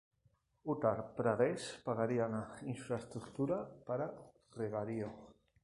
Uttar 0.73 1.01
Pradesh 1.19 1.67
pagaría 1.83 2.27
la 2.27 2.41
infraestructura 2.63 3.63
para 3.85 4.11
regadío. 4.55 5.09